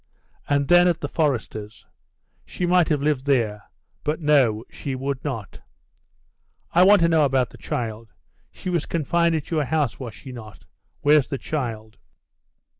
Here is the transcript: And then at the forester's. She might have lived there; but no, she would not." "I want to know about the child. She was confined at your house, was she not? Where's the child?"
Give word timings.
And 0.49 0.67
then 0.67 0.87
at 0.87 0.99
the 0.99 1.07
forester's. 1.07 1.85
She 2.43 2.65
might 2.65 2.89
have 2.89 3.03
lived 3.03 3.27
there; 3.27 3.65
but 4.03 4.19
no, 4.19 4.63
she 4.71 4.95
would 4.95 5.23
not." 5.23 5.61
"I 6.71 6.81
want 6.81 7.01
to 7.03 7.07
know 7.07 7.23
about 7.23 7.51
the 7.51 7.59
child. 7.59 8.09
She 8.51 8.71
was 8.71 8.87
confined 8.87 9.35
at 9.35 9.51
your 9.51 9.65
house, 9.65 9.99
was 9.99 10.15
she 10.15 10.31
not? 10.31 10.65
Where's 11.01 11.27
the 11.27 11.37
child?" 11.37 11.99